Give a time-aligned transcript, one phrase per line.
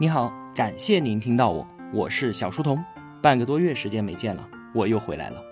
[0.00, 2.82] 你好，感谢您听到我，我是小书童。
[3.20, 5.44] 半个多月时间没见了，我又回来了。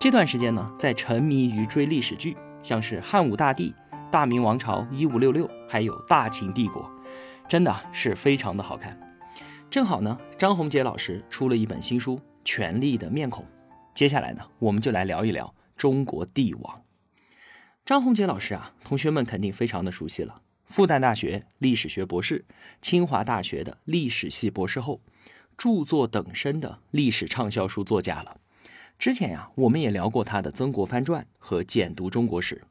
[0.00, 3.74] 这段时间呢，在沉迷于追历史剧，像是汉武大帝、
[4.10, 6.90] 大明王朝一五六六，还有大秦帝国，
[7.46, 8.98] 真的是非常的好看。
[9.68, 12.16] 正好呢，张宏杰老师出了一本新书
[12.46, 13.44] 《权力的面孔》，
[13.92, 16.80] 接下来呢，我们就来聊一聊中国帝王。
[17.84, 20.40] 张宏杰老师啊，同学们肯定非常的熟悉了。
[20.72, 22.46] 复旦大学历史学博士，
[22.80, 25.02] 清华大学的历史系博士后，
[25.58, 28.38] 著作等身的历史畅销书作家了。
[28.98, 32.62] 之前呀，我们也聊过他的《曾国藩传》和《简读中国史》。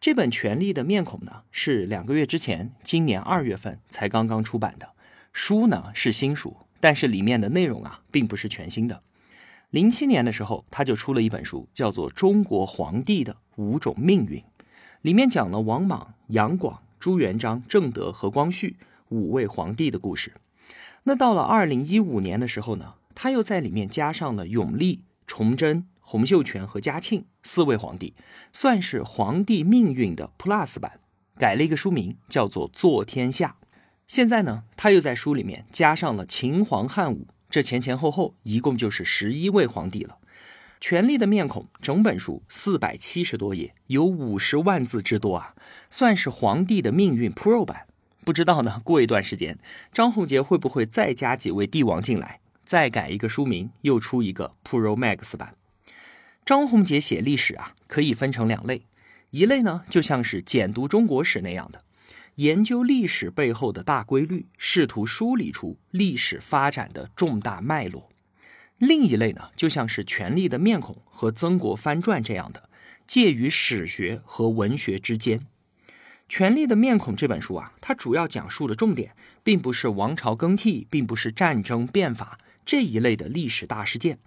[0.00, 4.90] 这本《权力的面孔》呢，是两个月之前，今年二月份才刚刚出版的
[5.32, 9.02] 书呢，是新书，但是里面的内容啊，并不是全新的。
[9.70, 14.38] 零七年的时候，他就出了一本书，叫做《中国皇帝的五种命运》，
[15.02, 16.83] 里面讲了王莽、杨广。
[17.04, 18.78] 朱元璋、正德和光绪
[19.10, 20.32] 五位皇帝的故事。
[21.02, 28.14] 那到了二零一五年的时候呢，他又在里面加上了永历、崇祯、洪秀全和嘉庆四位皇帝，
[28.54, 31.00] 算是皇帝命运的 Plus 版，
[31.36, 33.58] 改了一个书名，叫做《坐天下》。
[34.06, 40.16] 现在呢，他又在书里面加上了秦皇汉武，这前前后后一共就是十一位皇帝了。
[40.86, 45.54] 权力的面孔，整本书四百七十多页，有五十万字之多啊，
[45.88, 47.86] 算是皇帝的命运 Pro 版。
[48.22, 49.58] 不知道呢， 过一段时间，
[49.94, 55.54] 张宏杰会不会再加几位帝王进来，再改一个书名，又出一个 Pro Max 版？
[56.44, 58.82] 张宏杰写历史啊，可以分成两类，
[59.30, 61.82] 一类呢，就像是简读中国史那样的，
[62.34, 68.10] 研究历史背后的大规律，试图梳理出历史发展的重大脉络。
[68.78, 72.68] 另一类呢，就像是《权力的面孔》和《曾国藩传》这样的，
[73.06, 75.38] 介于史学和文学之间。
[76.28, 84.18] 《权力的面孔》这本书啊，它主要讲述的重点，并不是王朝更替，并不是战争变法这一类的历史大事件，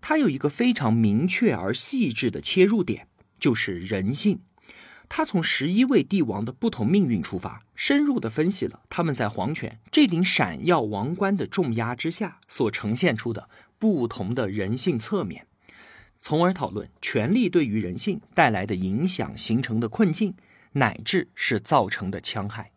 [0.00, 3.08] 它有一个非常明确而细致的切入点，
[3.38, 4.40] 就是人性。
[5.08, 13.48] 他从十一位帝王的不同命运出发，深入的分析了他们在皇权这顶闪耀王冠的重压之下所呈现出的。
[13.80, 15.46] 不同的人性侧面，
[16.20, 20.34] 从而讨论权力对于人性带来的影响、形成的困境，
[20.72, 22.72] 乃至是造成的戕害。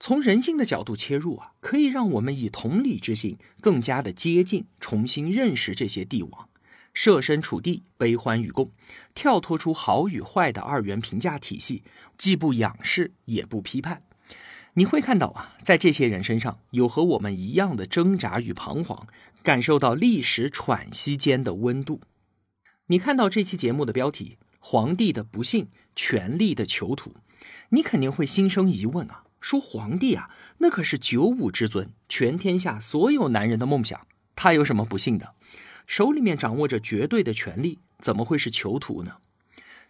[0.00, 6.48] 从人性的角度切入啊，可以让我们以同理之心更加的接近、重新认识这些帝王，
[6.92, 8.72] 设身处地、悲欢与共，
[9.14, 11.84] 跳脱出好与坏的二元评价体系，
[12.18, 14.02] 既不仰视也不批判。
[14.74, 19.06] 你会看到啊，在这些人身上有和我们一样的挣扎与彷徨。
[19.44, 22.00] 感受到历史喘息间的温度。
[22.86, 27.16] 你看到这期节目的标题“皇帝的不幸，权力的囚徒”，
[27.68, 30.30] 你肯定会心生疑问啊，说皇帝啊，
[30.60, 35.34] 那可是九五之尊，全天下所有男人的梦想，他有什么不幸的？
[35.86, 39.16] 手里面掌握着绝对的权力，怎么会是囚徒呢？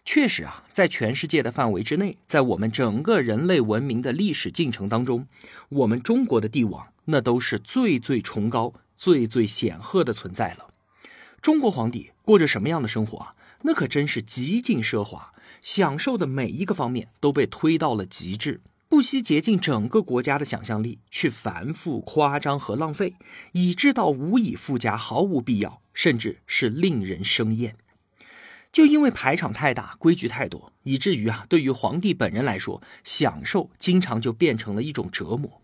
[0.05, 5.27] 确实啊，在全世界的范围之内，在我们整个人类文明的历史进程当中，
[5.67, 8.73] 我们中国的帝王那都是最最崇高。
[8.97, 10.69] 最最显赫的存在了。
[11.41, 13.35] 中国皇帝过着什么样的生活啊？
[13.63, 23.15] 那可真是极尽奢华，享受的每一个方面都被推到了极致，不惜竭尽整个国家的想象力去繁复、夸张和浪费，
[23.51, 27.75] 以致到无以复加，毫无必要，甚至是令人生厌。
[28.75, 35.61] 就因为排场太大，规矩太多，以至于啊，对于皇帝本人来说，享受经常就变成了一种折磨。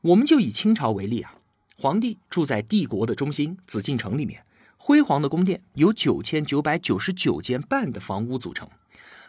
[0.00, 1.34] 我们就以清朝为例啊。
[1.76, 4.46] 皇帝住在帝国的中心紫禁城里面，
[4.78, 8.66] 辉煌的宫殿由九千九百九十九间半的房屋组成，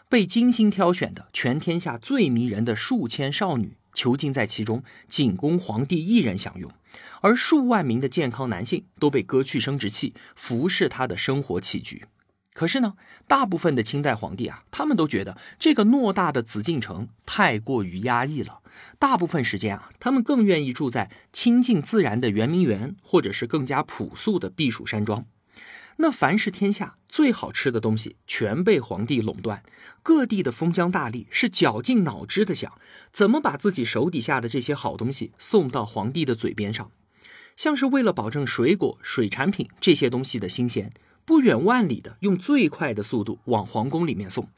[0.07, 6.71] 被精心挑选的全天下最迷人的数千少女囚禁在其中，仅供皇帝一人享用，
[7.19, 12.05] 而数万名的健康男性都被割去生殖器，服侍他的生活起居。
[12.59, 18.59] 可是呢，大部分的清代皇帝啊，他们都觉得这个偌大的紫禁城太过于压抑了。
[18.99, 25.25] 大部分时间啊，他们更愿意住在亲近自然的圆明园，或者是更加朴素的避暑山庄。
[25.99, 29.63] 那凡是天下最好吃的东西，全被皇帝垄断。
[30.03, 32.73] 各地的封疆大吏是绞尽脑汁的想，
[33.13, 36.91] 怎么把自己手底下的这些好东西送到皇帝的嘴边上。
[37.55, 40.91] 像是为了保证水果、水产品这些东西的新鲜，
[41.29, 44.49] 不远万里的用最快的速度往皇宫里面送。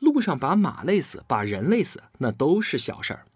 [0.00, 3.26] 路上把马累死，把人累死，那都是小事儿。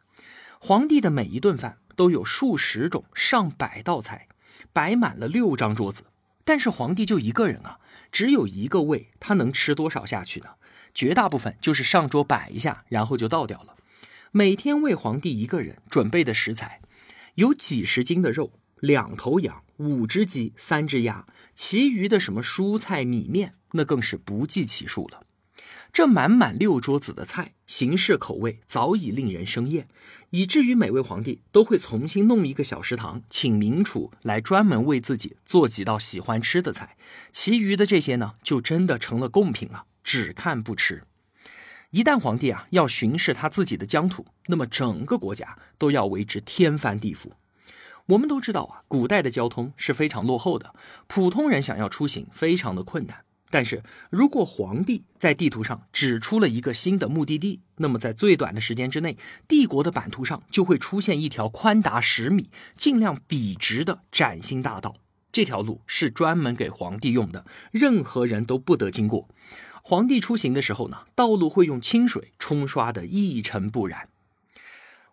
[0.59, 4.27] 皇帝的每一顿饭都有数十种、上百道菜，
[4.73, 6.03] 摆满了六张桌子。
[6.45, 7.79] 但是皇帝就一个人啊，
[8.11, 10.49] 只有一个胃，他能吃多少下去呢？
[10.93, 13.77] 绝大部分就是上桌摆一下，然后就倒掉了。
[14.33, 16.81] 每天为皇帝一个人准备的食材，
[17.37, 18.51] 有几十斤的肉，
[18.81, 25.25] 两头羊，五只鸡，三只鸭，其余的什么蔬菜、米面，那更是不计其数了。
[25.93, 29.89] 这满满六桌子的菜，形式口味早已令人生厌，
[30.31, 36.97] 以至于每位皇帝都会重新弄一个小食堂，请名厨来专门为自己做几道喜欢吃的菜，
[37.33, 41.03] 其余的这些呢，就真的成了贡品了，只看不吃。
[41.91, 47.33] 一旦皇帝啊要巡视他自己的疆土，那么整个国家都要为之天翻地覆。
[48.11, 50.75] 我们都知道啊，古代的交通是非常落后的，
[51.07, 53.25] 普通人想要出行非常的困难。
[53.53, 59.17] 但是如果皇帝在地图上指出了一个新的目的地，那么在最短的时间之内，
[59.47, 64.97] 帝国的版图上就会出现一条宽达十米、尽量笔直的崭新大道。
[65.31, 69.29] 这条路是专门给皇帝用的，任何人都不得经过。
[69.83, 74.09] 皇帝出行的时候呢，道路会用清水冲刷的一尘不染。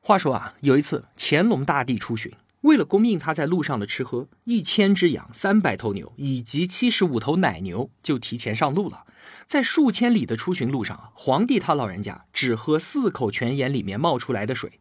[0.02, 2.32] 话说啊，有一次乾隆大帝出巡。
[2.62, 9.06] 为了供应他在路上的吃喝，一千只羊、三百头牛以及七十五头奶牛就提前上路了。
[9.46, 14.80] 在数千里的出巡路上，皇帝他老人家只喝四口泉眼里面冒出来的水。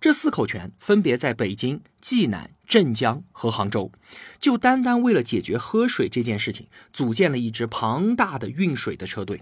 [0.00, 3.90] 这四口泉分别在北京、济南、镇江和杭州，
[4.38, 9.40] 就单单为了解决喝水这件事情，组建了一支庞大的运水的车队。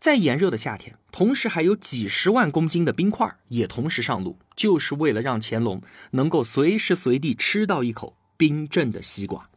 [0.00, 5.82] 在炎热的夏天，同时还有几十万公斤的冰块也同时上路，就是为了让乾隆
[6.12, 9.50] 能够随时随地吃到一口冰镇的西瓜。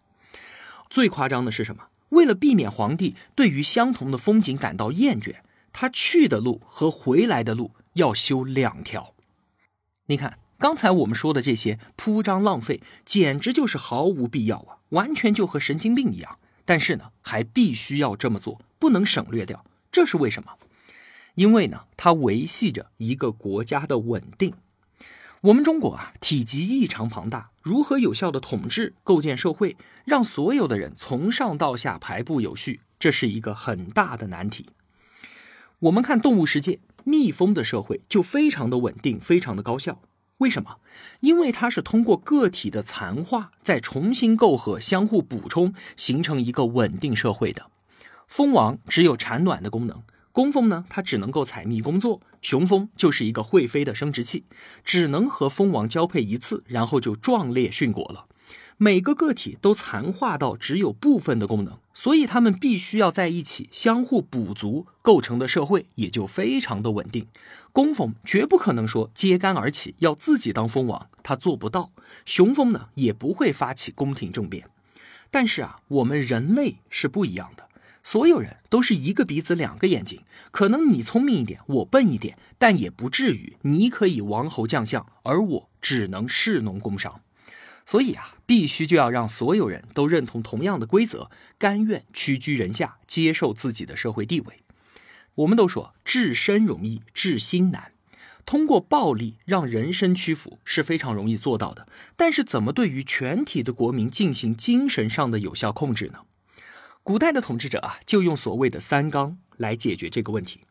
[0.90, 1.86] 最夸张的是什么？
[2.10, 5.36] 为了避免皇帝对于相同的风景感到厌倦，
[5.72, 9.14] 他去的路和回来的路要修两条。
[10.08, 16.38] 你看，刚才我们说的这些铺张浪费，简直就是毫无必要啊，完全就和神经病一样。
[16.66, 19.64] 但是呢，还必须要这么做，不能省略掉。
[19.94, 20.58] 这是为什么？
[21.36, 24.56] 因为呢，它维系着一个国家的稳定。
[25.42, 34.66] 我们中国啊，体积异常庞大，如何有效的统治、构建社会，让所有的人从上到下排布有序，这是一个很大的难题。
[35.78, 40.02] 我们看动物世界，蜜蜂的社会就非常的稳定，非常的高效。
[40.40, 40.78] 为什么？
[41.20, 47.70] 因为它是通过个体的残化，再重新构合、相互补充，形成一个稳定社会的。
[48.36, 50.02] 蜂王只有产卵的功能，
[50.32, 52.20] 工蜂呢，它只能够采蜜工作。
[52.42, 54.46] 雄蜂就是一个会飞的生殖器，
[54.84, 58.26] 只能和蜂王交配一次，然后就壮烈殉国了。
[58.78, 67.28] 每个个体都残化到只有部分的功能，所以它们必须要在一起相互补足，构成的社会也就非常的稳定。
[67.72, 71.92] 工蜂绝不可能说揭竿而起要自己当蜂王，它做不到。
[72.26, 74.68] 雄蜂呢也不会发起宫廷政变。
[75.30, 77.70] 但是啊，我们人类是不一样的。
[78.04, 87.22] 所有人都是一个鼻子两个眼睛，可能你聪明一点，我笨一点，但也不至于你可以王侯将相，而我只能士农工商。
[87.86, 94.60] 所以啊，必须就要让所有人都认同同样的规则，甘愿屈居人下，接受自己的社会地位。
[95.36, 97.94] 我们都说治身容易，治心难。
[98.46, 106.20] 通过暴力让人身屈服是非常容易做到的，但是怎么对于全体的国民进行精神上的有效控制呢？
[107.04, 110.62] 古代的统治者啊，就用所谓的三纲来解决这个问题。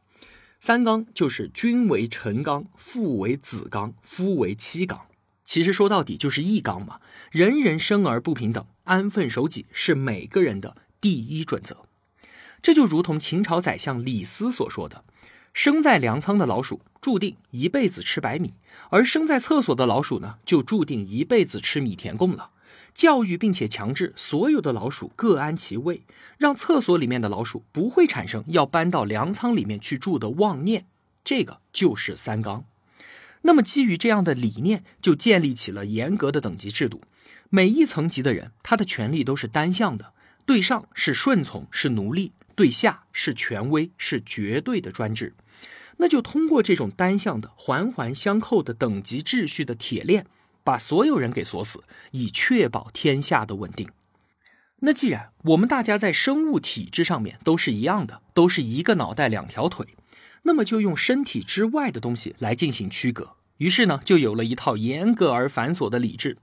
[0.58, 5.08] 三纲就是君为臣纲，父为子纲，夫为妻纲。
[5.44, 7.00] 其实说到底就是一纲嘛。
[7.30, 11.84] 人人生而不平等，安分守己是每个人的第一准则。
[12.62, 15.04] 这就如同秦朝宰相李斯所说的
[15.52, 18.54] ：“生在粮仓的老鼠注定一辈子吃白米，
[18.88, 22.52] 而生在厕所的老鼠呢，就注定一辈子吃米田共了。”
[22.94, 26.02] 教育并且强制所有的老鼠各安其位，
[26.38, 30.86] 让厕所里面的老鼠不会产生要搬到粮仓里面去住的妄念，
[31.24, 32.64] 这个就是三纲。
[33.42, 37.00] 那么基于这样的理念，就建立起了严格的等级制度。
[37.50, 40.12] 每一层级的人，他的权利都是单向的，
[40.46, 45.34] 对上是顺从是奴隶，对下是权威是绝对的专制。
[45.98, 50.26] 那就通过这种单向的环环相扣的等级秩序的铁链。
[50.64, 53.88] 把所有人给锁死，以确保天下的稳定。
[54.80, 59.86] 那既然我们大家在生物体质上面都是一样的，都是一个脑袋两条腿，
[60.42, 63.36] 那么就用身体之外的东西来进行区隔。
[63.58, 66.38] 于是呢，就有了一套严格而繁琐的礼制。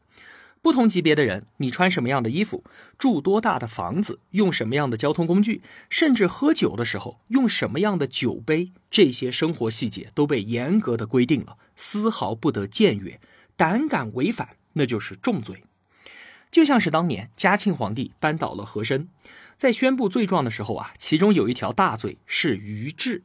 [0.62, 2.64] 不同级别的人，你穿什么样的衣服，
[2.98, 13.20] 住多大的房子，用什么样的交通工具，甚至喝酒的时候用什么样的酒杯，这些生活细节都被严格的规定了，丝毫不得僭越。
[13.60, 15.66] 胆敢违反，那就是重罪。
[16.50, 19.10] 就像是当年嘉庆皇帝扳倒了和珅，
[19.58, 23.24] 在宣布罪状的时候啊，其中有一条大罪是愚制，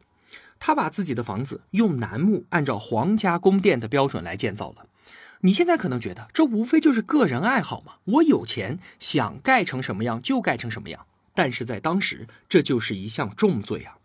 [0.59, 4.87] 他把自己的房子用楠木按照皇家宫殿的标准来建造了。
[5.43, 11.07] 你现在可能觉得这无非就是个人爱好嘛，我有钱想盖成什么样就盖成什么样。
[11.33, 13.99] 但是在当时，这就是一项重罪啊。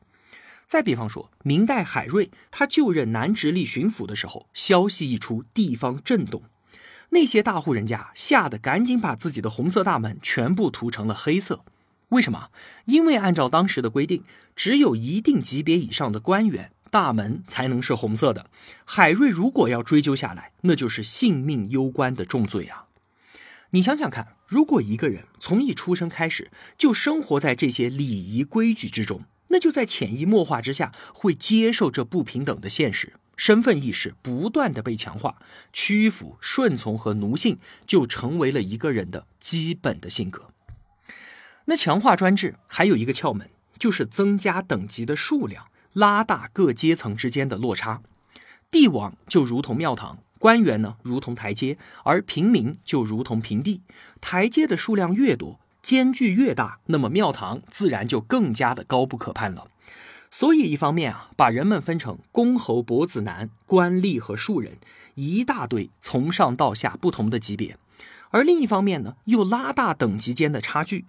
[0.70, 6.44] 再比方说，明代海瑞他就任南直隶巡抚的时候，消息一出，地方震动，
[7.10, 11.66] 那些大户人家吓得赶紧把自己的红色大门全部涂成了黑色。
[12.10, 12.52] 为什么？
[12.86, 14.24] 因为按照当时的规定，
[14.56, 16.72] 只有一定级别以上的官员。
[16.92, 18.50] 大门才能是红色的。
[18.86, 22.86] 海瑞如果要追究下来，那就是性命攸关的重罪啊！
[23.72, 35.36] 你想想看，如果一个人从一出生开始就生活在这些礼仪规矩之中，那就在潜移默化之下会接受这不平等的现实，身份意识不断的被强化，
[35.72, 40.50] 屈服、顺从和奴性就成为了一个人的基本的性格。
[41.66, 45.68] 那强化专制还有一个窍门，就是增加等级的数量。
[45.94, 48.04] 拉大各阶层之间的落差，
[48.70, 53.82] 帝王就如同庙堂，官员呢如同台阶，而平民就如同平地。
[54.22, 59.66] 台阶的数量越多，间距越大，那么庙堂自然就更加的高不可攀了。
[60.30, 64.74] 所以，一方面啊，把人们分成公侯伯子男、官吏和庶人，
[65.16, 67.74] 一大堆从上到下不同的级别；
[68.30, 71.06] 而另一方面呢，又拉大等级间的差距。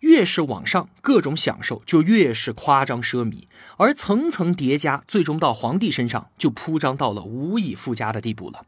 [0.00, 3.44] 越是往上，各种享受就越是夸张奢靡，
[3.76, 8.64] 而层层叠加，最终到皇帝身上就铺张到了无以复加的地步了。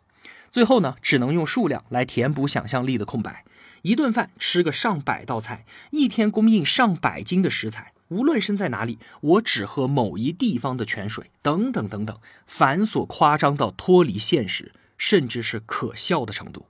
[0.52, 3.44] 最后呢，只能用数量来填补想象力的空白。
[3.85, 16.64] 一顿饭吃个上百道菜，一天供应上百斤的食材，无论身在哪里，我只喝某一地方的泉水，等等等等，繁琐夸张到脱离现实，甚至是可笑的程度。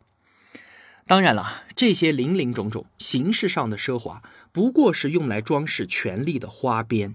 [1.07, 4.21] 当然了，这些林林种种形式上的奢华。
[4.51, 7.15] 不过是用来装饰权力的花边，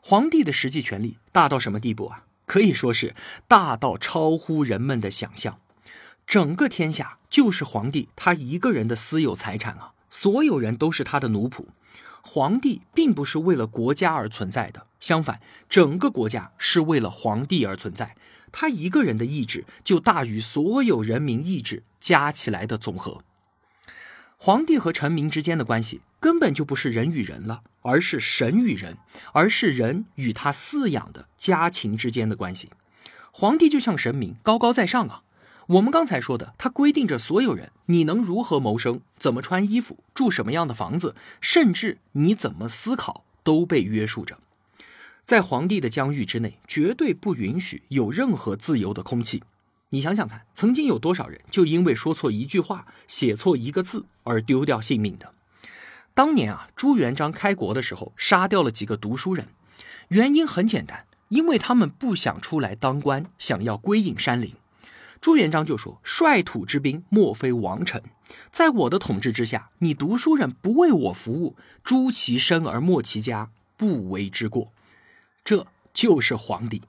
[0.00, 2.22] 皇帝的实际权力大到什么地步啊？
[2.44, 3.16] 可以说是
[3.48, 5.58] 大到超乎人们的想象。
[6.26, 11.66] 整个天下就是皇帝他一个人的私有财产啊，所有人都是他的奴仆。
[12.22, 18.16] 皇帝并不是为了国家而存在的，相反，整个国家是为了皇帝而存在。
[18.50, 23.22] 他一个人的意志就大于所有人民意志加起来的总和。
[24.36, 28.98] 皇帝和臣民之间的关系根本就不是人与人了，而是神与人，
[29.32, 32.70] 而是人与他饲养的家禽之间的关系。
[33.30, 35.22] 皇帝就像神明，高高在上啊。
[35.66, 44.38] 我们刚才说的，它规定着所有人你能如何谋生，怎么穿衣服，住什么样的房子，甚至你怎么思考都被约束着。
[45.24, 49.42] 在皇帝的疆域之内，绝对不允许有任何自由的空气。
[49.88, 55.34] 你想想看，曾经有多少人就因为说错一句话、写错一个字而丢掉性命的？
[56.14, 59.48] 当年啊，朱元璋开国的时候，杀掉了几个读书人，
[60.08, 64.54] 原因很简单，因为他们不想出来当官，想要归隐山林。
[65.26, 68.00] 朱元璋就说：“率土之滨，莫非王臣。
[68.52, 74.70] 在我的统治之下，你读书人不为我服务，诛其身而没其家，不为之过。”
[75.44, 76.82] 这就是皇帝。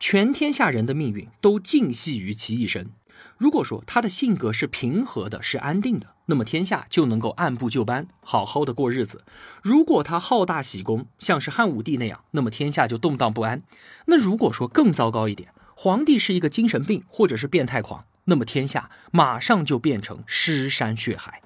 [0.00, 2.88] 全天下人的命运都尽系于其一身。
[3.36, 9.24] 如果说他的性格是平和的，是安定的，那么天下就能够按部就班，好好的过日子。
[9.62, 13.62] 如果他好大喜功，像是汉武帝那样，那么天下就动荡不安。
[14.06, 21.42] 那如果说更糟糕一点，皇帝是一个精神病或者是变态狂，那么天下马上就变成尸山血海。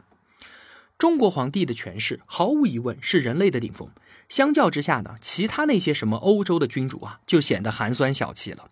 [0.96, 3.88] 中国皇帝的权势毫无疑问是人类的顶峰。
[4.28, 8.70] 相较之下呢，其他那些什么欧洲的君主啊，就显得寒酸小气了。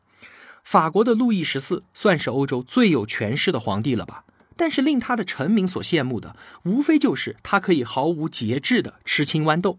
[0.63, 4.25] 法国的路易十四算是欧洲最有权势的皇帝了吧？
[4.57, 9.79] 但是令他的臣民所羡慕的，无非就是他可以毫无节制的吃青豌豆。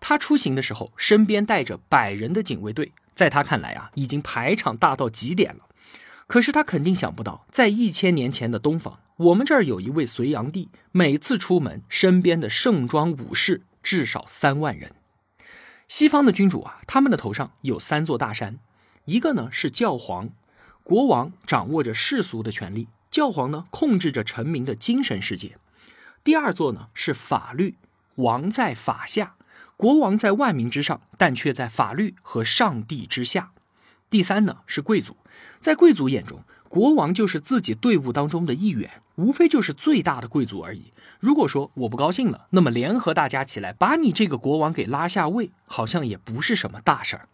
[0.00, 5.66] 他出行的时候，身边带着百人的警卫队，在他看来啊，已经排场大到极点了。
[6.28, 14.92] 可是他肯定想不到，在一千年前的东方，我们这儿有一位隋炀帝，每次出门身边的盛装武士至少三万人。
[15.88, 18.60] 西方的君主啊，他们的头上有三座大山，
[19.06, 20.30] 一个呢是教皇，
[20.84, 25.56] 国王掌握着世俗的权利，教皇呢控制着臣民的精神世界；
[26.22, 27.74] 第二座呢是法律，
[28.14, 29.34] 王在法下，
[29.78, 33.52] 国王在万民之上，但却在法律和上帝之下；
[34.10, 35.16] 第三呢是贵族，
[35.60, 36.42] 在贵族眼中。
[36.68, 40.92] 国王就是自己队伍当中的一员，无非就是最大的贵族而已。
[41.20, 47.28] 如果说我不高兴了，那么联合大家起来把你这个国王给拉下位，好像也不是什么大事儿。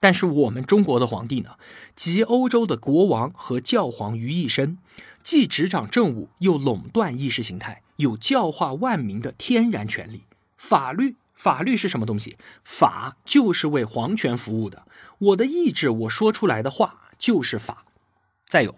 [0.00, 1.50] 但是我们中国的皇帝呢，
[1.94, 4.78] 集欧洲的国王和教皇于一身，
[5.22, 10.24] 既执掌政务，又垄断意识形态，有教化万民的天然权利。
[10.56, 12.36] 法律，法律是什么东西？
[12.64, 14.86] 法就是为皇权服务的。
[15.18, 17.84] 我的意志，我说出来的话就是法。
[18.46, 18.76] 再有，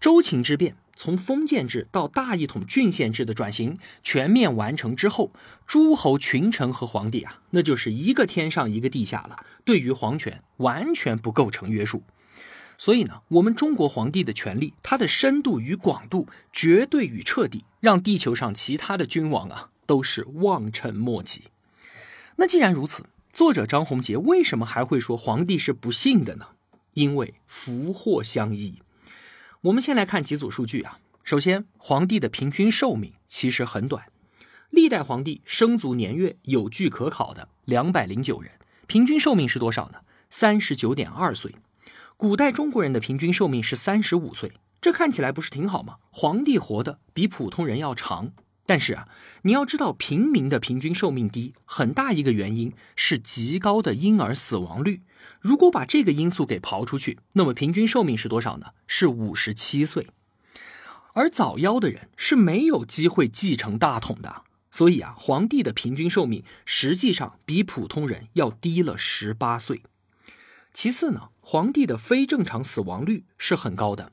[0.00, 5.30] 周秦之变从封建制到大一统郡县制的转型全面完成之后，
[5.66, 12.02] 诸侯群臣和皇帝啊，那就是一个天上一个地下了，对于皇权完全不构成约束。
[12.78, 21.42] 所以呢，我们中国皇帝的权力，它的深度与广度，绝对与彻底，让地球上其他的君王啊，都是望尘莫及。
[22.42, 26.46] 那既然如此，作者张宏杰为什么还会说皇帝是不幸的呢？
[26.94, 28.82] 因为福祸相依。
[29.60, 30.98] 我们先来看几组数据啊。
[31.22, 34.06] 首先，皇帝的平均寿命其实很短，
[34.70, 38.50] 历代皇帝生卒年月有据可考的两百零九人，
[38.88, 40.00] 平均寿命是多少呢？
[40.28, 41.54] 三十九点二岁。
[42.16, 45.98] 古代中国人的平均寿命是三十五岁，这看起来不是挺好吗？
[46.10, 48.32] 皇帝活的比普通人要长。
[48.64, 49.08] 但是啊，
[49.42, 55.02] 你要知道，平民的平均寿命低，很大一个原因是极高的婴儿死亡率。
[55.40, 58.68] 如果把这个因素给刨出去，那么平均寿命是多少呢？
[58.86, 60.06] 是五十七岁。
[61.14, 69.82] 而早夭的人是没有机会继承大统的，所以啊，皇帝的平均寿命实际上比普通人要低了十八岁。
[70.72, 74.12] 其次呢，皇帝的非正常死亡率是很高的。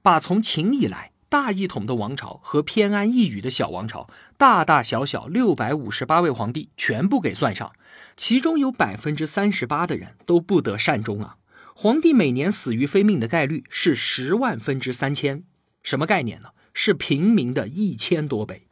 [0.00, 4.08] 把从秦以来大一统的王朝和偏安一隅的小王朝，
[4.38, 7.72] 大大小小六百五十八位皇帝全部给算上。
[8.16, 11.36] 其中有百分之三十八的人都不得善终啊！
[11.74, 15.44] 皇帝每年死于非命的概率是十万分之三千，
[15.82, 16.48] 什么概念呢？
[16.72, 18.66] 是平民的一千多倍。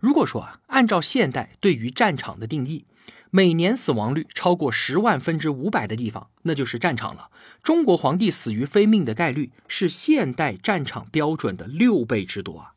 [0.00, 2.86] 如果说啊，按照现代对于战场的定义，
[3.34, 7.30] 每年死亡率超过十万分之五百的地方，那就是战场了。
[7.62, 12.72] 中国皇帝死于非命的概率是现代战场标准的六倍之多啊！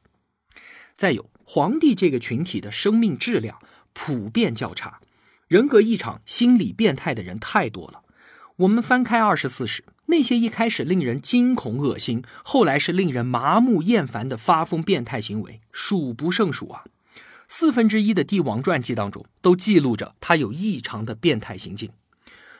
[0.95, 3.59] 再有，皇帝这个群体的生命质量
[3.91, 5.01] 普遍较差。
[5.49, 8.03] 人格异常、心理变态的人太多了。
[8.55, 16.85] 我们翻开二十四史，那些一开始令人惊恐恶心，后来是令人麻木厌烦的发疯变态行为，数不胜数啊！
[17.47, 21.91] 四分之一的帝王传记当中都记录着他有异常的变态行径。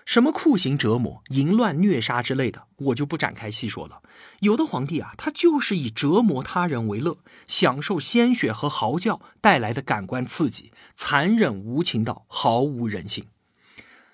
[0.05, 4.03] 什么酷刑折磨、淫乱虐杀之类的，我就不展开细说了。
[4.41, 7.17] 有的皇帝啊，他就是以折磨他人为乐，
[7.47, 13.25] 享受鲜血和嚎叫带来的感官刺激，残忍无情到毫无人性。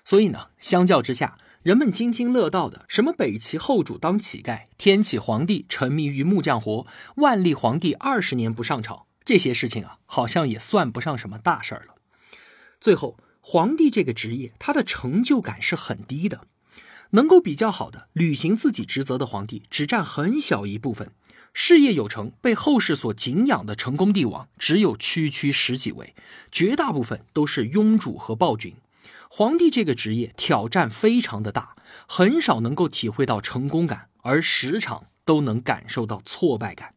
[0.02, 11.94] 所以呢，相较之下，人们津津乐道的什么北齐后主当乞丐、天启皇帝沉迷于木匠活、万历皇帝二十年不上朝这些事情啊，好像也算不上什么大事儿了。
[12.80, 13.18] 最后。
[13.44, 16.46] 皇帝这个职业，他的成就感是很低的。
[17.10, 21.10] 能够比较好的履行自己职责的皇帝，只占很小一部分。
[21.52, 26.14] 事业有成、被后世所敬仰的成功帝王，只有区区十几位。
[26.52, 28.76] 绝大部分都是庸主和暴君。
[29.28, 31.74] 皇帝这个职业挑战非常的大，
[32.06, 36.94] 很少能够体会到成功感，而时常都能感受到挫败感。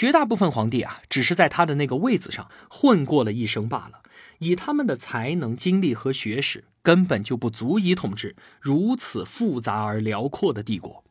[0.00, 4.00] 绝大部分皇帝啊，只是在他的那个位子上混过了一生罢了。
[4.38, 11.04] 以他们的才能、经历和学识，根本就不足以统治如此复杂而辽阔的帝国。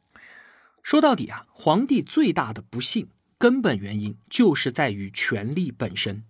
[0.82, 6.24] 说到底啊，皇帝最大的不幸根本原因就是在于权力本身。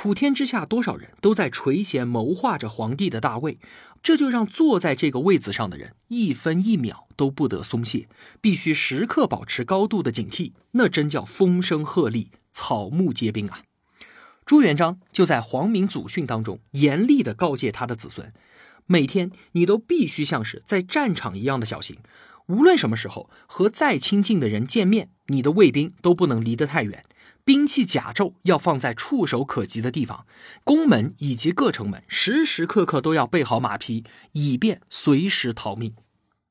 [0.00, 3.58] 普天之下多少人都在垂涎谋划着皇帝的大位，
[4.00, 8.06] 这就让坐在这个位子上的人一分一秒都不得松懈，
[8.40, 10.52] 必须时刻保持高度的警惕。
[10.70, 13.62] 那真叫风声鹤唳，草木皆兵啊！
[14.46, 18.32] 朱元璋就在皇明祖训当中严厉地告诫他的子孙：
[18.86, 21.98] 每天你都必须像是在战场一样的小心，
[22.46, 27.04] 无论什么时候和再亲近的人见面，你的卫兵都不能离得太远，
[27.48, 30.26] 兵器甲胄要放在触手可及的地方，
[30.64, 35.94] 宫门以及各城门时时刻刻都要备好马匹，以便随时逃命。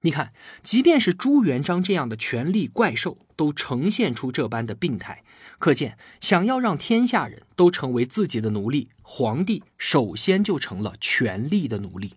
[0.01, 0.33] 你看，
[0.63, 5.23] 即便是朱元璋这样的权力怪兽，都呈现出这般的病态。
[5.59, 12.15] 可见，想要让天下人都成为自己的奴隶，皇帝首先就成了权力的奴隶。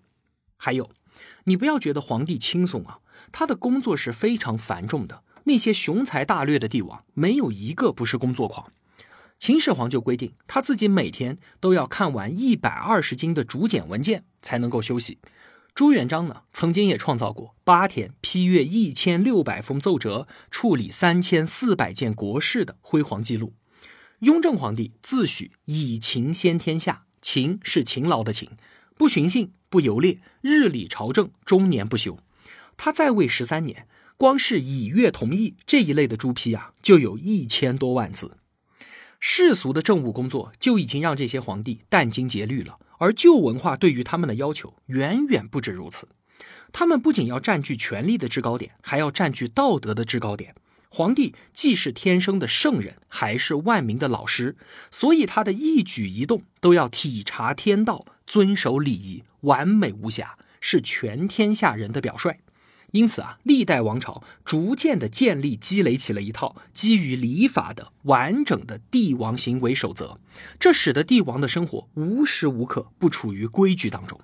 [0.56, 0.88] 还有，
[1.44, 5.22] 你不要觉得皇帝轻松啊，他的工作是非常繁重的。
[5.50, 8.72] 那些雄才大略的帝王，没有一个不是工作狂。
[9.36, 15.18] 秦始皇就规定，他自己每天都要看完一百二十斤的竹简文件才能够休息。
[15.74, 23.54] 朱元璋呢，曾经也创造过八天批阅一千六百封奏折、处理三千四百件国事的辉煌记录。
[24.20, 28.50] 雍正皇帝自诩以勤先天下，勤是勤劳的勤，
[28.96, 32.20] 不寻衅，不游猎，日理朝政，终年不休。
[32.76, 33.88] 他在位十三年，
[34.20, 38.36] 光是以阅同意这一类的朱批啊，就有一千多万字。
[39.18, 42.78] 世俗的政务工作就已经让这些皇帝殚精竭虑了。
[42.98, 46.06] 而旧文化对于他们的要求远远不止如此，
[46.70, 50.54] 他们不仅要占据权力的制高点，还要占据道德的制高点。
[50.90, 54.54] 皇帝既是天生的圣人，还是万民的老师，
[54.90, 62.40] 所以他的一举一动都要体察天道，遵守礼仪，完美无瑕，是全天下人的表率。
[62.92, 70.18] 因此啊，历代王朝逐渐的建立、积累起了一套基于礼法的完整的帝王行为守则，
[70.58, 74.20] 这使得帝王的生活无时无刻不处于规矩当中。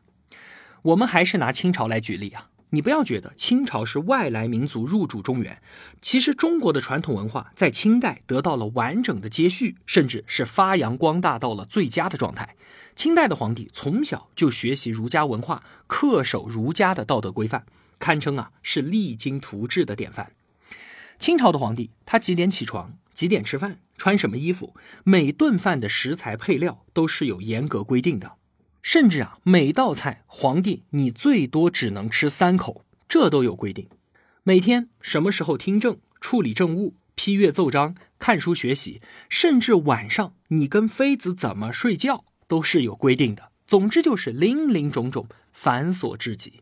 [0.82, 2.48] 我们还是拿清朝来举例啊。
[2.70, 5.62] 你不要觉得清朝是外来民族入主中原，
[6.02, 12.56] 其实中国的传统文化在清代得到了完整的接续，甚至是发扬光大到了最佳的状态。
[12.96, 17.64] 清代的皇帝从小就学习儒家文化，恪守儒家的道德规范，
[17.98, 20.32] 堪称啊是励精图治的典范。
[21.18, 28.36] 清朝的皇帝他几点起床，几点吃饭，穿什么衣服，每顿饭的食材配料都是有严格规定的。
[28.82, 33.88] 甚至啊，每道菜皇帝你最多只能吃三口，这都有规定。
[34.44, 43.50] 每天什么时候听政、处理政务、批阅奏章、看书学习，甚至晚上你跟妃子怎么睡觉都是有规定的。
[43.66, 46.60] 总之就是林林总总，繁琐至极。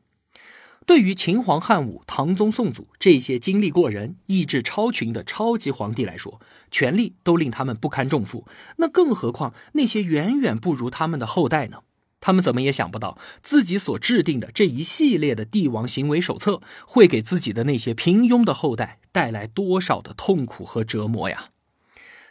[0.87, 8.47] 对于秦皇汉武、唐宗宋祖这些经历过人、意志超群的超级皇帝来说，权力都令他们不堪重负。
[8.77, 11.79] 那更何况那些远远不如他们的后代呢？
[12.21, 21.51] 他们怎么也想不到，自己所制定的这一系列的帝王行为手册，会给自己的那些平庸的后代带来多少的痛苦和折磨呀！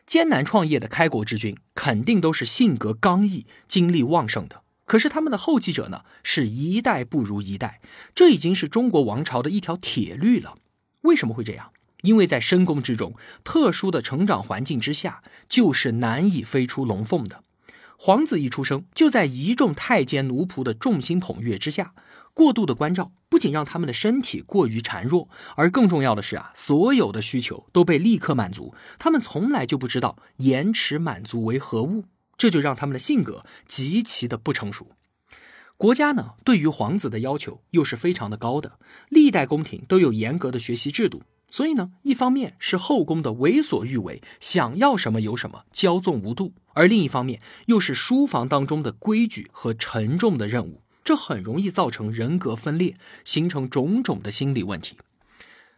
[0.06, 4.62] 艰难创业的开国之君，肯定都是性格刚毅、精力旺盛的。
[4.86, 7.80] 可是他们的后继者呢，是一代不如一代，
[8.14, 10.58] 这已经是中国王朝的一条铁律了。
[11.02, 11.72] 为什么会这样？
[12.02, 13.16] 因为在深宫之中，
[13.46, 17.44] 特殊的成长环境之下，就是难以飞出龙凤的。
[17.98, 21.94] 皇子一出生就在一众太监奴仆的众星捧月之下，
[22.34, 32.04] 过度的关照不仅让他们的身体过于孱弱，而更重要的是啊，所有的需求都被立刻满足，他们从来就不知道延迟满足为何物，
[32.38, 34.92] 这就让他们的性格极其的不成熟。
[35.78, 41.24] 国家呢，对于皇子的要求又是非常的高的，历代宫廷都有严格的学习制度。
[41.50, 54.98] 所以呢，一方面是后宫的为所欲为，想要什么有什么，骄纵无度；而另一方面又是书房当中的规矩和沉重的任务，这很容易造成人格分裂，形成种种的心理问题。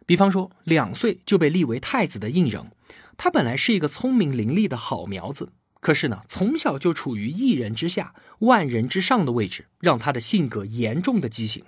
[0.06, 2.66] 比方说，两岁就被立为太子的胤禛，
[3.18, 5.52] 他本来是一个聪明伶俐的好苗子，
[5.86, 11.62] 可是呢，从小就处于一人之下、万人之上的位置，让他的性格严重的畸形。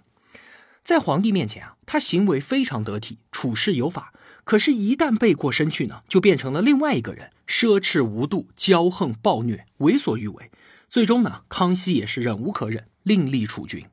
[0.82, 4.12] 在皇帝面前啊，他行为非常得体，处事有法。
[4.42, 10.50] 可是，一旦背过身去呢，就变成了另外一个人，奢侈无度、骄横暴虐、为所欲为。
[10.88, 13.86] 最终呢，康熙也是忍无可忍，另立储君。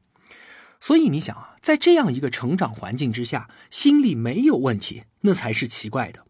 [0.80, 6.26] 所以你想啊，在这样一个成长环境之下，心里没有问题，那才是奇怪的。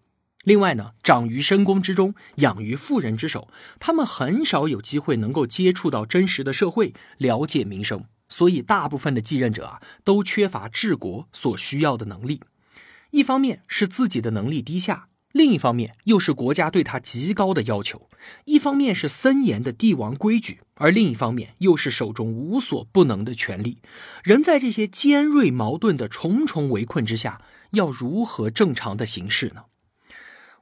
[0.46, 8.06] 另外呢，长于深宫之中，养于妇人之手，他们很少有机会能够接触到真实的社会，了解民生。
[8.30, 12.42] 所以，大部分的继任者啊，都缺乏治国所需要的能力。
[13.12, 18.10] 一方面是自己的能力低下，另一方面又是国家对他极高的要求。
[18.46, 23.80] 一方面是森严的帝王规矩，而另一方面又是手中无所不能的权力。
[24.24, 29.64] 人在这些尖锐矛盾的重重围困之下，要如何正常的行事呢？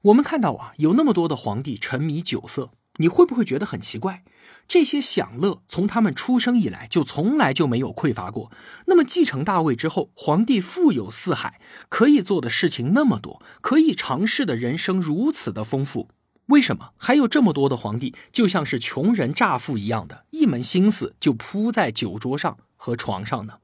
[0.03, 4.23] 我们看到啊，有那么多的皇帝沉迷酒色，你会不会觉得很奇怪？
[4.67, 8.51] 这些享乐从他们出生以来就从来就没有匮乏过。
[8.87, 16.09] 那么继承大位之后，皇帝富有四海，可以做的事情那么多，可以尝试的人生如此的丰富，
[16.47, 23.59] 为什么还有这么多的皇帝就像是穷人乍富一样的，一门心思就扑在酒桌上和床上呢？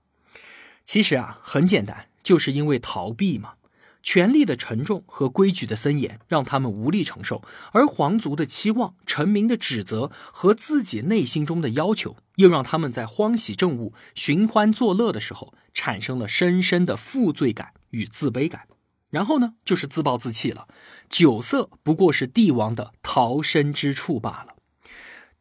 [0.86, 3.56] 其实啊，很简单，就是因为逃避嘛。
[4.02, 18.68] 权力的沉重和规矩的森严让他们无力承受，而皇族的期望、臣民的指责和自己内心中的要求，又让他们在欢喜政务、寻欢作乐的时候产生了深深的负罪感与自卑感。
[19.10, 20.68] 然后呢，就是自暴自弃了。
[21.10, 24.56] 酒色不过是帝王的逃生之处罢了。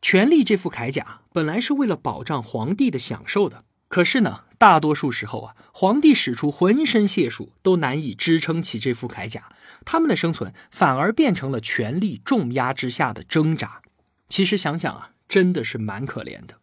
[0.01, 3.65] 权力这副铠甲本来是为了保障皇帝的享受的。
[3.89, 9.51] 可是呢，大多数时候啊，皇帝使出浑身解数都难以支撑起这副铠甲，
[9.85, 13.81] 他们的生存反而变成了权力重压之下的挣扎。
[14.29, 16.57] 其实想想啊，真的是蛮可怜的。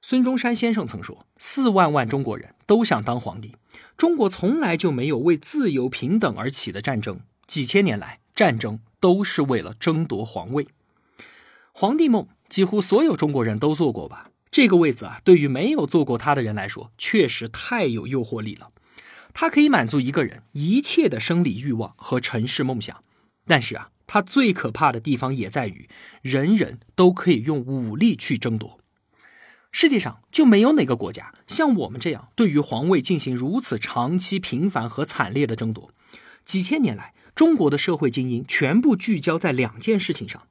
[0.00, 3.56] 孙中山先生曾说：“四万万中国人都想当皇帝，
[3.96, 10.68] 中国从来就没有为自由平等而起的战争，几千年来战争都是为了争夺皇位。
[11.72, 18.70] 皇帝梦，几乎所有中国人都做过吧。”这个位子啊，对于没有做过它的人来说，确实太有诱惑力了。
[19.34, 23.02] 它可以满足一个人一切的生理欲望和尘世梦想。
[23.46, 25.88] 但是啊，它最可怕的地方也在于，
[26.22, 28.80] 人人都可以用武力去争夺。
[29.70, 35.90] 世界上就没有哪个国家像我们这样对于皇位进行如此长期、频繁和惨烈的争夺。
[36.46, 40.44] 几千年来，中国的社会精英全部聚焦在两件事情上：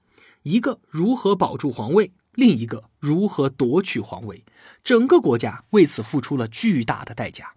[0.44, 4.46] 一个如何保住皇位，另一个如何夺取皇位。
[4.84, 7.54] 整个国家为此付出了巨大的代价。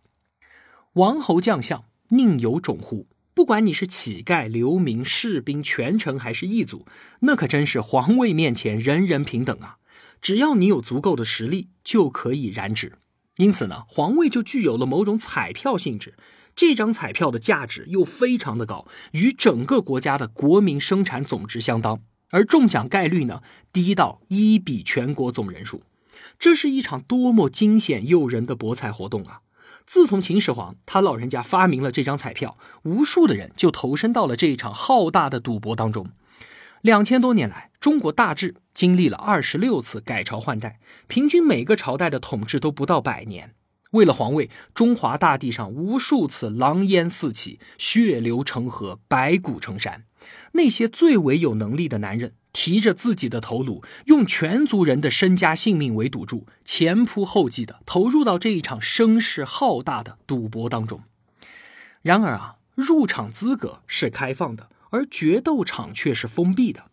[0.94, 3.06] 王侯将相宁有种乎？
[3.34, 6.86] 不管你是乞丐、流民、士兵、权臣还是异族，
[7.20, 9.76] 那可真是皇位面前人人平等啊！
[10.20, 12.94] 只要你有足够的实力，就可以染指。
[13.36, 16.14] 因此呢，皇位就具有了某种彩票性质。
[16.56, 22.02] 这张彩票的价值又非常的高，与整个国家的国民生产总值相当。
[22.30, 25.82] 而中奖概率呢，低到一比全国总人数。
[26.38, 29.40] 这是一场多么惊险诱人的博彩活动啊！
[29.86, 36.10] 自从秦始皇他老人家发明了这张彩票，无数的人就投身到了这一场浩大的赌博当中。
[36.82, 43.54] 两千多年来，中国大致经历了二十六次改朝换代，平均每个朝代的统治都不到百年。
[43.90, 50.04] 为了皇位，中华大地上无数次狼烟四起，血流成河，白骨成山。
[50.52, 61.02] 那些最为有能力的男人，提着自己的头颅，用全族人的身家性命为赌注，前仆后继的投入到这一场声势浩大的赌博当中。
[62.02, 64.68] 然而啊，入场资格是开放的。
[64.90, 66.90] 而决斗场却是封闭的，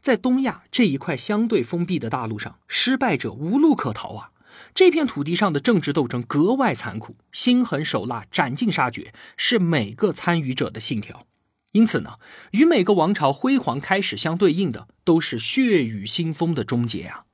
[0.00, 4.30] 在东亚这一块相对封闭的大陆上，失败者无路可逃啊！
[4.74, 11.26] 这片土地上的政治斗争格外残酷，心狠手辣、斩尽杀绝是每个参与者的信条。
[11.72, 12.14] 因此呢，
[12.52, 17.24] 与每个王朝辉煌开始相对应的，都是血雨腥风的终结啊！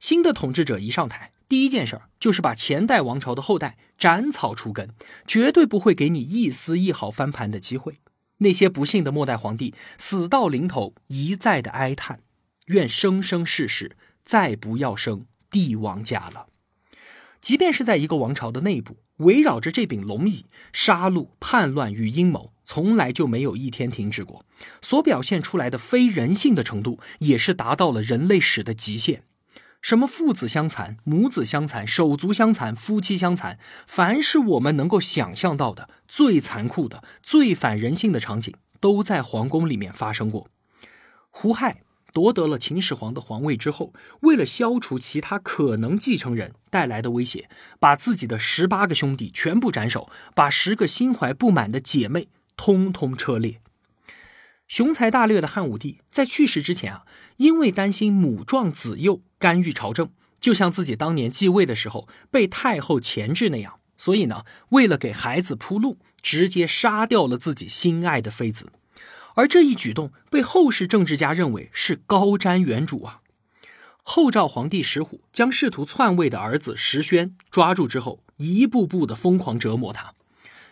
[0.00, 4.94] 新的统治者一上台，第一件事儿就是把前代王朝的后代斩草除根，
[5.26, 7.98] 绝对不会给你一丝一毫翻盘的机会。
[8.38, 12.20] 那些不幸的末代皇帝死到临头，一再的哀叹
[12.68, 16.46] ：“愿生生世世再不要生帝王家了。”
[17.44, 24.46] 即便是在一个王朝的内部，围绕着这柄龙椅，杀戮、叛乱与阴谋从来就没有一天停止过。
[24.80, 29.24] 所表现出来的非人性的程度，也是达到了人类史的极限。
[29.82, 40.48] 什么父子相残、母子相残、手足相残、夫妻相残，凡是我们能够想象到的最残酷的、最反人性的场景，都在皇宫里面发生过。
[41.28, 41.82] 胡亥
[42.14, 53.60] 夺得了秦始皇的皇位之后，为了消除其他可能继承人带来的威胁，把自己的十八个兄弟全部斩首，把十个心怀不满的姐妹通通车裂。
[54.66, 57.04] 雄才大略的汉武帝在去世之前啊，
[57.36, 59.20] 因为担心母壮子幼。
[59.36, 60.08] 干预朝政，
[60.40, 63.78] 就像自己当年继位的时候被太后钳制那样。
[63.98, 68.72] 所以呢，为了给孩子铺路，直接杀掉了自己心爱的妃子。
[69.34, 73.20] 而这一举动被后世政治家认为是高瞻远瞩啊。
[74.02, 80.14] 后赵皇帝石虎将试图篡位的儿子石宣抓住之后，一步步的疯狂折磨他，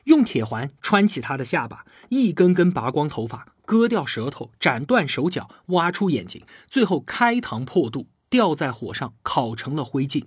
[0.05, 8.09] 用铁环穿起他的下巴，一根根拔光头发，割掉舌头，斩断手脚，挖出眼睛，最后开膛破肚。
[8.29, 10.25] 吊在火上烤成了灰烬，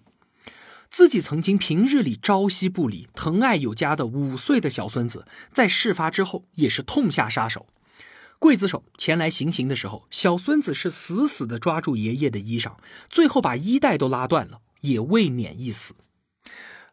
[0.88, 7.66] 自己曾经平日里朝夕不离、疼爱有加的五岁的小孙子，在事发之后也是痛下杀手。
[8.40, 12.74] 刽子手前来行刑的时候，小孙子是死死的抓住爷爷的衣裳，
[13.10, 15.96] 最后把衣带都拉断了，也未免一死。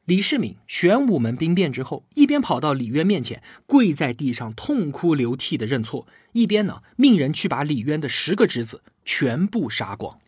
[0.05, 10.19] 李世民玄武门兵变之后，一边跑到李渊面前跪在地上痛哭流涕的认错，一边呢命人去把李渊的十个侄子全部杀光。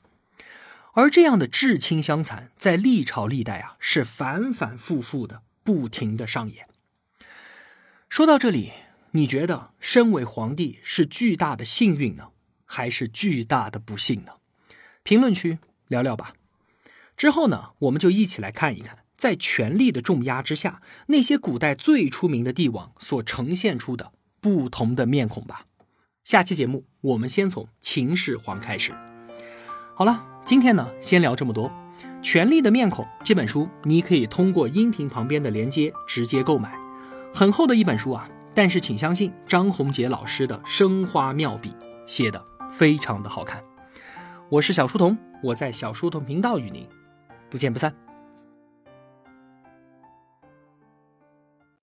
[0.92, 6.68] 而这样的至亲相残，在历朝历代啊，是反反复复的、不停的上演。
[8.08, 8.70] 说到这里，
[9.16, 12.30] 你觉得身为皇帝是巨大的幸运呢，
[12.64, 14.32] 还是巨大的不幸呢？
[15.04, 16.34] 评论区聊聊吧。
[17.16, 25.66] 之后呢，我们就一起来看一看，在权力的重压之下，那些古代最出名的帝王所呈现出的不同的面孔吧。
[26.24, 28.92] 下期节目，我们先从秦始皇开始。
[29.94, 30.26] 好了。
[30.44, 31.70] 今天呢，先聊这么多。
[32.20, 36.78] 《权力的面孔》这本书，你可以通过音频旁边的连接直接购买。
[37.32, 41.74] 很厚的一本书啊，但是请相信张宏杰老师的生花妙笔，
[42.06, 43.62] 写的非常的好看。
[44.48, 46.86] 我是小书童，我在小书童频道与您
[47.50, 47.92] 不见不散。